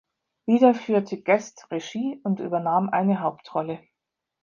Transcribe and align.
Wieder 0.47 0.73
führte 0.73 1.21
Guest 1.21 1.67
Regie 1.69 2.19
und 2.23 2.39
übernahm 2.39 2.89
eine 2.89 3.19
Hauptrolle. 3.19 3.81